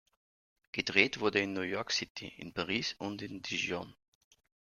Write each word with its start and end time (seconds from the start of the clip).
Gedreht 0.71 1.19
wurde 1.19 1.41
in 1.41 1.53
New 1.53 1.61
York 1.61 1.91
City, 1.91 2.27
in 2.37 2.53
Paris 2.53 2.95
und 2.97 3.21
in 3.21 3.43
Dijon. 3.43 3.93